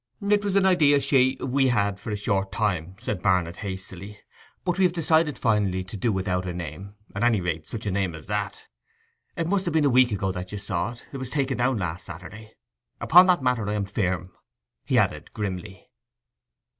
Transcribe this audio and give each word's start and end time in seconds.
'It 0.19 0.43
was 0.43 0.55
an 0.55 0.65
idea 0.65 0.99
she—we 0.99 1.67
had 1.67 1.99
for 1.99 2.09
a 2.09 2.15
short 2.15 2.51
time,' 2.51 2.95
said 2.97 3.21
Barnet 3.21 3.57
hastily. 3.57 4.19
'But 4.65 4.79
we 4.79 4.83
have 4.85 4.93
decided 4.93 5.37
finally 5.37 5.83
to 5.83 5.95
do 5.95 6.11
without 6.11 6.47
a 6.47 6.53
name—at 6.55 7.21
any 7.21 7.39
rate 7.39 7.67
such 7.67 7.85
a 7.85 7.91
name 7.91 8.15
as 8.15 8.25
that. 8.25 8.61
It 9.37 9.45
must 9.45 9.65
have 9.65 9.75
been 9.75 9.85
a 9.85 9.91
week 9.91 10.11
ago 10.11 10.31
that 10.31 10.51
you 10.51 10.57
saw 10.57 10.93
it. 10.93 11.05
It 11.11 11.17
was 11.17 11.29
taken 11.29 11.59
down 11.59 11.77
last 11.77 12.05
Saturday... 12.07 12.55
Upon 12.99 13.27
that 13.27 13.43
matter 13.43 13.69
I 13.69 13.75
am 13.75 13.85
firm!' 13.85 14.31
he 14.85 14.97
added 14.97 15.33
grimly. 15.33 15.85